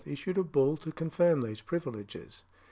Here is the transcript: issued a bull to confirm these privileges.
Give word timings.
issued 0.07 0.35
a 0.35 0.43
bull 0.43 0.77
to 0.77 0.91
confirm 0.91 1.41
these 1.41 1.61
privileges. 1.61 2.41